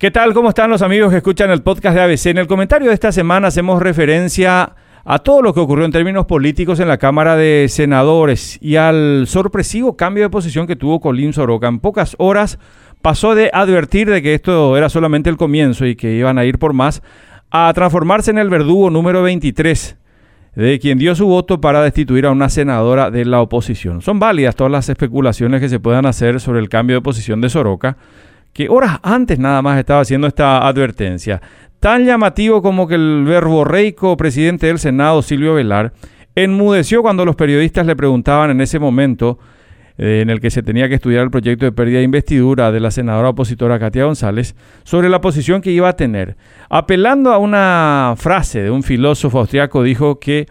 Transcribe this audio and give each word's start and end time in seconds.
¿Qué 0.00 0.10
tal? 0.10 0.32
¿Cómo 0.32 0.48
están 0.48 0.70
los 0.70 0.80
amigos 0.80 1.10
que 1.10 1.18
escuchan 1.18 1.50
el 1.50 1.60
podcast 1.60 1.94
de 1.94 2.00
ABC? 2.00 2.24
En 2.28 2.38
el 2.38 2.46
comentario 2.46 2.88
de 2.88 2.94
esta 2.94 3.12
semana 3.12 3.48
hacemos 3.48 3.82
referencia 3.82 4.74
a 5.04 5.18
todo 5.18 5.42
lo 5.42 5.52
que 5.52 5.60
ocurrió 5.60 5.84
en 5.84 5.92
términos 5.92 6.24
políticos 6.24 6.80
en 6.80 6.88
la 6.88 6.96
Cámara 6.96 7.36
de 7.36 7.66
Senadores 7.68 8.58
y 8.62 8.76
al 8.76 9.26
sorpresivo 9.26 9.98
cambio 9.98 10.22
de 10.22 10.30
posición 10.30 10.66
que 10.66 10.74
tuvo 10.74 11.00
Colín 11.00 11.34
Soroka. 11.34 11.68
En 11.68 11.80
pocas 11.80 12.16
horas 12.18 12.58
pasó 13.02 13.34
de 13.34 13.50
advertir 13.52 14.08
de 14.08 14.22
que 14.22 14.32
esto 14.32 14.74
era 14.78 14.88
solamente 14.88 15.28
el 15.28 15.36
comienzo 15.36 15.84
y 15.84 15.96
que 15.96 16.14
iban 16.14 16.38
a 16.38 16.46
ir 16.46 16.58
por 16.58 16.72
más, 16.72 17.02
a 17.50 17.70
transformarse 17.74 18.30
en 18.30 18.38
el 18.38 18.48
verdugo 18.48 18.88
número 18.88 19.22
23 19.22 19.98
de 20.54 20.78
quien 20.78 20.96
dio 20.96 21.14
su 21.14 21.26
voto 21.26 21.60
para 21.60 21.82
destituir 21.82 22.24
a 22.24 22.30
una 22.30 22.48
senadora 22.48 23.10
de 23.10 23.26
la 23.26 23.42
oposición. 23.42 24.00
Son 24.00 24.18
válidas 24.18 24.56
todas 24.56 24.72
las 24.72 24.88
especulaciones 24.88 25.60
que 25.60 25.68
se 25.68 25.78
puedan 25.78 26.06
hacer 26.06 26.40
sobre 26.40 26.60
el 26.60 26.70
cambio 26.70 26.96
de 26.96 27.02
posición 27.02 27.42
de 27.42 27.50
Soroka 27.50 27.98
que 28.52 28.68
horas 28.68 28.98
antes 29.02 29.38
nada 29.38 29.62
más 29.62 29.78
estaba 29.78 30.00
haciendo 30.00 30.26
esta 30.26 30.66
advertencia. 30.66 31.40
Tan 31.78 32.04
llamativo 32.04 32.60
como 32.62 32.86
que 32.86 32.96
el 32.96 33.24
verborreico 33.24 34.16
presidente 34.16 34.66
del 34.66 34.78
Senado, 34.78 35.22
Silvio 35.22 35.54
Velar, 35.54 35.92
enmudeció 36.34 37.02
cuando 37.02 37.24
los 37.24 37.36
periodistas 37.36 37.86
le 37.86 37.96
preguntaban 37.96 38.50
en 38.50 38.60
ese 38.60 38.78
momento 38.78 39.38
eh, 39.98 40.20
en 40.22 40.30
el 40.30 40.40
que 40.40 40.50
se 40.50 40.62
tenía 40.62 40.88
que 40.88 40.94
estudiar 40.94 41.24
el 41.24 41.30
proyecto 41.30 41.64
de 41.64 41.72
pérdida 41.72 41.98
de 41.98 42.04
investidura 42.04 42.72
de 42.72 42.80
la 42.80 42.90
senadora 42.90 43.30
opositora 43.30 43.78
Katia 43.78 44.04
González 44.04 44.54
sobre 44.82 45.08
la 45.08 45.20
posición 45.20 45.60
que 45.60 45.72
iba 45.72 45.88
a 45.88 45.96
tener. 45.96 46.36
Apelando 46.68 47.32
a 47.32 47.38
una 47.38 48.14
frase 48.16 48.62
de 48.62 48.70
un 48.70 48.82
filósofo 48.82 49.40
austriaco, 49.40 49.82
dijo 49.82 50.18
que 50.18 50.46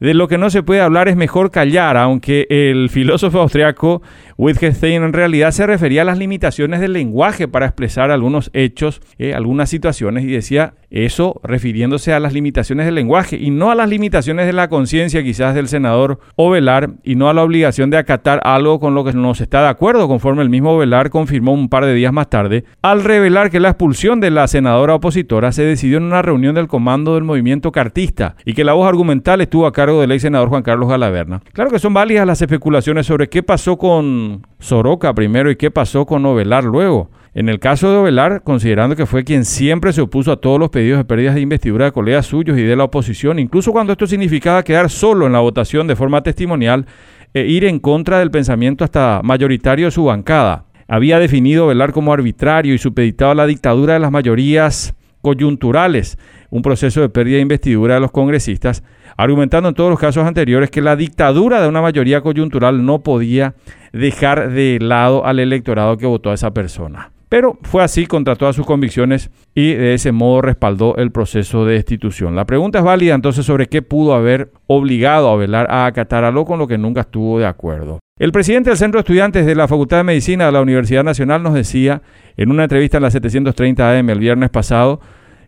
de 0.00 0.14
lo 0.14 0.28
que 0.28 0.38
no 0.38 0.50
se 0.50 0.62
puede 0.62 0.80
hablar 0.80 1.08
es 1.08 1.16
mejor 1.16 1.50
callar, 1.50 1.96
aunque 1.96 2.46
el 2.50 2.88
filósofo 2.90 3.40
austriaco 3.40 4.02
Wittgenstein 4.38 5.02
en 5.02 5.12
realidad 5.12 5.50
se 5.50 5.66
refería 5.66 6.02
a 6.02 6.06
las 6.06 6.16
limitaciones 6.16 6.80
del 6.80 6.94
lenguaje 6.94 7.46
para 7.46 7.66
expresar 7.66 8.10
algunos 8.10 8.50
hechos, 8.54 9.02
eh, 9.18 9.34
algunas 9.34 9.68
situaciones, 9.68 10.24
y 10.24 10.28
decía 10.28 10.72
eso 10.88 11.40
refiriéndose 11.44 12.12
a 12.14 12.20
las 12.20 12.32
limitaciones 12.32 12.86
del 12.86 12.96
lenguaje 12.96 13.36
y 13.36 13.50
no 13.50 13.70
a 13.70 13.74
las 13.74 13.88
limitaciones 13.88 14.46
de 14.46 14.52
la 14.52 14.68
conciencia 14.68 15.22
quizás 15.22 15.54
del 15.54 15.68
senador 15.68 16.18
Ovelar 16.36 16.90
y 17.04 17.14
no 17.14 17.28
a 17.28 17.34
la 17.34 17.44
obligación 17.44 17.90
de 17.90 17.98
acatar 17.98 18.40
algo 18.44 18.80
con 18.80 18.94
lo 18.94 19.04
que 19.04 19.12
no 19.12 19.34
se 19.34 19.44
está 19.44 19.62
de 19.62 19.68
acuerdo, 19.68 20.08
conforme 20.08 20.42
el 20.42 20.48
mismo 20.48 20.72
Ovelar 20.72 21.10
confirmó 21.10 21.52
un 21.52 21.68
par 21.68 21.84
de 21.84 21.94
días 21.94 22.12
más 22.12 22.30
tarde, 22.30 22.64
al 22.80 23.04
revelar 23.04 23.50
que 23.50 23.60
la 23.60 23.68
expulsión 23.68 24.20
de 24.20 24.30
la 24.30 24.48
senadora 24.48 24.94
opositora 24.94 25.52
se 25.52 25.62
decidió 25.64 25.98
en 25.98 26.04
una 26.04 26.22
reunión 26.22 26.54
del 26.54 26.66
comando 26.66 27.14
del 27.14 27.24
movimiento 27.24 27.72
cartista 27.72 28.36
y 28.44 28.54
que 28.54 28.64
la 28.64 28.72
voz 28.72 28.88
argumental 28.88 29.42
estuvo 29.42 29.66
a 29.66 29.72
cargo 29.72 29.89
del 29.98 30.12
ex 30.12 30.22
senador 30.22 30.50
Juan 30.50 30.62
Carlos 30.62 30.88
Galaverna. 30.88 31.40
Claro 31.54 31.70
que 31.70 31.78
son 31.78 31.94
válidas 31.94 32.26
las 32.26 32.42
especulaciones 32.42 33.06
sobre 33.06 33.28
qué 33.28 33.42
pasó 33.42 33.78
con 33.78 34.46
Soroka 34.58 35.14
primero 35.14 35.50
y 35.50 35.56
qué 35.56 35.70
pasó 35.70 36.04
con 36.04 36.24
Ovelar 36.26 36.64
luego. 36.64 37.10
En 37.32 37.48
el 37.48 37.60
caso 37.60 37.90
de 37.90 37.96
Ovelar, 37.96 38.42
considerando 38.42 38.96
que 38.96 39.06
fue 39.06 39.24
quien 39.24 39.44
siempre 39.44 39.92
se 39.92 40.00
opuso 40.00 40.32
a 40.32 40.40
todos 40.40 40.58
los 40.58 40.70
pedidos 40.70 40.98
de 40.98 41.04
pérdidas 41.04 41.36
de 41.36 41.40
investidura 41.40 41.86
de 41.86 41.92
colegas 41.92 42.26
suyos 42.26 42.58
y 42.58 42.62
de 42.62 42.76
la 42.76 42.84
oposición, 42.84 43.38
incluso 43.38 43.72
cuando 43.72 43.92
esto 43.92 44.06
significaba 44.06 44.62
quedar 44.62 44.90
solo 44.90 45.26
en 45.26 45.32
la 45.32 45.40
votación 45.40 45.86
de 45.86 45.96
forma 45.96 46.22
testimonial 46.22 46.86
e 47.32 47.46
ir 47.46 47.64
en 47.64 47.78
contra 47.78 48.18
del 48.18 48.30
pensamiento 48.30 48.84
hasta 48.84 49.20
mayoritario 49.22 49.86
de 49.86 49.92
su 49.92 50.04
bancada. 50.04 50.64
Había 50.88 51.20
definido 51.20 51.66
Ovelar 51.66 51.92
como 51.92 52.12
arbitrario 52.12 52.74
y 52.74 52.78
supeditado 52.78 53.30
a 53.30 53.36
la 53.36 53.46
dictadura 53.46 53.94
de 53.94 54.00
las 54.00 54.10
mayorías 54.10 54.94
coyunturales, 55.22 56.18
un 56.50 56.62
proceso 56.62 57.00
de 57.00 57.08
pérdida 57.08 57.36
de 57.36 57.42
investidura 57.42 57.94
de 57.94 58.00
los 58.00 58.10
congresistas, 58.10 58.82
argumentando 59.16 59.68
en 59.68 59.74
todos 59.74 59.90
los 59.90 59.98
casos 59.98 60.26
anteriores 60.26 60.70
que 60.70 60.80
la 60.80 60.96
dictadura 60.96 61.60
de 61.60 61.68
una 61.68 61.82
mayoría 61.82 62.20
coyuntural 62.20 62.84
no 62.84 63.00
podía 63.00 63.54
dejar 63.92 64.50
de 64.50 64.78
lado 64.80 65.24
al 65.26 65.38
electorado 65.38 65.96
que 65.96 66.06
votó 66.06 66.30
a 66.30 66.34
esa 66.34 66.52
persona. 66.52 67.12
Pero 67.28 67.58
fue 67.62 67.84
así 67.84 68.06
contra 68.06 68.34
todas 68.34 68.56
sus 68.56 68.66
convicciones 68.66 69.30
y 69.54 69.74
de 69.74 69.94
ese 69.94 70.10
modo 70.10 70.42
respaldó 70.42 70.96
el 70.96 71.12
proceso 71.12 71.64
de 71.64 71.74
destitución. 71.74 72.34
La 72.34 72.44
pregunta 72.44 72.80
es 72.80 72.84
válida 72.84 73.14
entonces 73.14 73.46
sobre 73.46 73.68
qué 73.68 73.82
pudo 73.82 74.14
haber 74.14 74.50
obligado 74.66 75.30
a 75.30 75.36
Velar 75.36 75.70
a 75.70 75.86
acatar 75.86 76.24
algo 76.24 76.44
con 76.44 76.58
lo 76.58 76.66
que 76.66 76.76
nunca 76.76 77.02
estuvo 77.02 77.38
de 77.38 77.46
acuerdo. 77.46 78.00
El 78.20 78.32
presidente 78.32 78.68
del 78.68 78.76
Centro 78.76 78.98
de 78.98 79.00
Estudiantes 79.00 79.46
de 79.46 79.54
la 79.54 79.66
Facultad 79.66 79.96
de 79.96 80.04
Medicina 80.04 80.44
de 80.44 80.52
la 80.52 80.60
Universidad 80.60 81.02
Nacional 81.02 81.42
nos 81.42 81.54
decía 81.54 82.02
en 82.36 82.50
una 82.50 82.64
entrevista 82.64 82.98
en 82.98 83.04
la 83.04 83.10
730 83.10 83.98
AM 83.98 84.10
el 84.10 84.18
viernes 84.18 84.50
pasado 84.50 85.00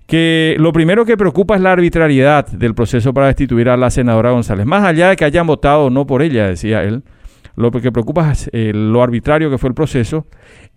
que 0.07 0.57
lo 0.59 0.73
primero 0.73 1.05
que 1.05 1.19
preocupa 1.19 1.55
es 1.55 1.61
la 1.61 1.73
arbitrariedad 1.73 2.47
del 2.47 2.75
proceso 2.75 3.13
para 3.13 3.27
destituir 3.27 3.69
a 3.69 3.77
la 3.77 3.91
senadora 3.91 4.31
González. 4.31 4.65
Más 4.65 4.85
allá 4.85 5.11
de 5.11 5.17
que 5.17 5.27
hayan 5.27 5.47
votado 5.47 5.85
o 5.85 5.91
no 5.91 6.07
por 6.07 6.23
ella, 6.23 6.47
decía 6.47 6.83
él, 6.83 7.03
lo 7.57 7.71
que 7.73 7.93
preocupa 7.93 8.33
es 8.33 8.49
eh, 8.55 8.73
lo 8.75 9.03
arbitrario 9.03 9.51
que 9.51 9.59
fue 9.59 9.69
el 9.69 9.75
proceso. 9.75 10.27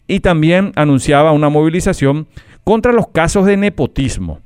Y 0.06 0.20
también 0.20 0.74
anunciaba 0.76 1.32
una 1.32 1.48
movilización 1.48 2.28
contra 2.66 2.92
los 2.92 3.08
casos 3.08 3.46
de 3.46 3.56
nepotismo, 3.56 4.42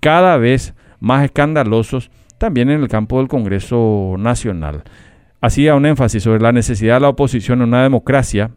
cada 0.00 0.36
vez 0.36 0.74
más 0.98 1.24
escandalosos 1.24 2.10
también 2.38 2.70
en 2.70 2.82
el 2.82 2.88
campo 2.88 3.18
del 3.18 3.28
Congreso 3.28 4.16
Nacional. 4.18 4.82
Hacía 5.40 5.74
un 5.74 5.86
énfasis 5.86 6.22
sobre 6.22 6.40
la 6.40 6.52
necesidad 6.52 6.94
de 6.94 7.00
la 7.00 7.08
oposición 7.10 7.62
en 7.62 7.68
una 7.68 7.82
democracia 7.82 8.50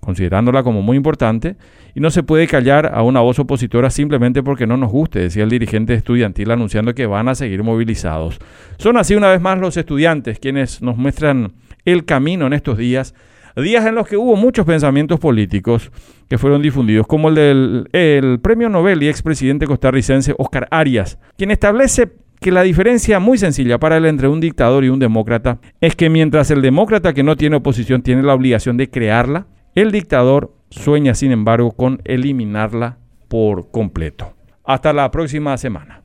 considerándola 0.00 0.62
como 0.62 0.82
muy 0.82 0.96
importante, 0.96 1.56
y 1.94 2.00
no 2.00 2.10
se 2.10 2.22
puede 2.22 2.46
callar 2.46 2.90
a 2.94 3.02
una 3.02 3.20
voz 3.20 3.38
opositora 3.38 3.90
simplemente 3.90 4.42
porque 4.42 4.66
no 4.66 4.76
nos 4.76 4.90
guste, 4.90 5.20
decía 5.20 5.44
el 5.44 5.50
dirigente 5.50 5.94
estudiantil 5.94 6.50
anunciando 6.50 6.94
que 6.94 7.06
van 7.06 7.28
a 7.28 7.34
seguir 7.34 7.62
movilizados. 7.62 8.38
Son 8.78 8.96
así 8.96 9.14
una 9.14 9.28
vez 9.28 9.40
más 9.40 9.58
los 9.58 9.76
estudiantes 9.76 10.38
quienes 10.38 10.82
nos 10.82 10.96
muestran 10.96 11.52
el 11.84 12.04
camino 12.04 12.46
en 12.46 12.54
estos 12.54 12.78
días, 12.78 13.14
días 13.56 13.84
en 13.86 13.94
los 13.94 14.08
que 14.08 14.16
hubo 14.16 14.36
muchos 14.36 14.64
pensamientos 14.64 15.20
políticos 15.20 15.90
que 16.28 16.38
fueron 16.38 16.62
difundidos, 16.62 17.06
como 17.06 17.28
el 17.28 17.34
del 17.34 17.88
el 17.92 18.40
premio 18.40 18.68
Nobel 18.68 19.02
y 19.02 19.08
expresidente 19.08 19.66
costarricense 19.66 20.34
Oscar 20.38 20.68
Arias, 20.70 21.18
quien 21.36 21.50
establece 21.50 22.12
que 22.40 22.50
la 22.50 22.62
diferencia 22.62 23.20
muy 23.20 23.36
sencilla 23.38 23.78
para 23.78 23.98
él 23.98 24.06
entre 24.06 24.28
un 24.28 24.40
dictador 24.40 24.84
y 24.84 24.88
un 24.88 24.98
demócrata 24.98 25.58
es 25.80 25.94
que 25.94 26.08
mientras 26.08 26.50
el 26.50 26.62
demócrata 26.62 27.12
que 27.12 27.22
no 27.22 27.36
tiene 27.36 27.56
oposición 27.56 28.02
tiene 28.02 28.22
la 28.22 28.34
obligación 28.34 28.76
de 28.78 28.88
crearla, 28.88 29.46
el 29.74 29.92
dictador 29.92 30.54
sueña, 30.70 31.14
sin 31.14 31.32
embargo, 31.32 31.72
con 31.72 32.00
eliminarla 32.04 32.98
por 33.28 33.70
completo. 33.70 34.32
Hasta 34.64 34.92
la 34.92 35.10
próxima 35.10 35.56
semana. 35.58 36.02